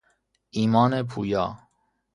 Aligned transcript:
ایمان 0.49 1.03
پویا 1.03 1.57